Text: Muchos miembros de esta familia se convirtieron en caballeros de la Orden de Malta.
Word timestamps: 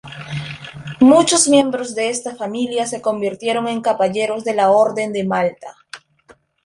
Muchos 0.99 1.47
miembros 1.47 1.93
de 1.93 2.09
esta 2.09 2.35
familia 2.35 2.87
se 2.87 3.03
convirtieron 3.03 3.67
en 3.67 3.81
caballeros 3.81 4.43
de 4.43 4.55
la 4.55 4.71
Orden 4.71 5.13
de 5.13 5.27
Malta. 5.27 5.77